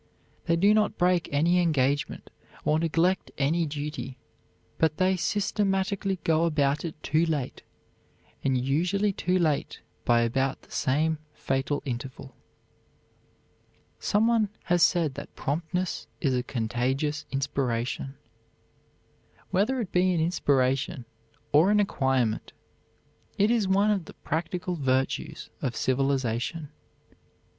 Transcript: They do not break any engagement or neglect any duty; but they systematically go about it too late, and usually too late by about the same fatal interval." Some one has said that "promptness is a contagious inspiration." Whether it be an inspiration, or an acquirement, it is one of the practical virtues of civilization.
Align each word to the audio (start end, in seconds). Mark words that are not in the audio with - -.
They 0.45 0.55
do 0.55 0.73
not 0.73 0.97
break 0.97 1.29
any 1.31 1.61
engagement 1.61 2.31
or 2.65 2.79
neglect 2.79 3.29
any 3.37 3.67
duty; 3.67 4.17
but 4.79 4.97
they 4.97 5.15
systematically 5.15 6.17
go 6.23 6.45
about 6.45 6.83
it 6.83 6.95
too 7.03 7.23
late, 7.23 7.61
and 8.43 8.57
usually 8.57 9.13
too 9.13 9.37
late 9.37 9.81
by 10.03 10.21
about 10.21 10.63
the 10.63 10.71
same 10.71 11.19
fatal 11.35 11.83
interval." 11.85 12.35
Some 13.99 14.25
one 14.25 14.49
has 14.63 14.81
said 14.81 15.13
that 15.13 15.35
"promptness 15.35 16.07
is 16.19 16.33
a 16.33 16.41
contagious 16.41 17.27
inspiration." 17.29 18.15
Whether 19.51 19.79
it 19.81 19.91
be 19.91 20.15
an 20.15 20.19
inspiration, 20.19 21.05
or 21.51 21.69
an 21.69 21.79
acquirement, 21.79 22.53
it 23.37 23.51
is 23.51 23.67
one 23.67 23.91
of 23.91 24.05
the 24.05 24.15
practical 24.15 24.73
virtues 24.75 25.51
of 25.61 25.75
civilization. 25.75 26.69